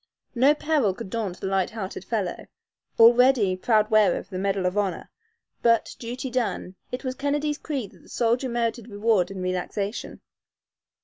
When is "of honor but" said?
4.65-5.95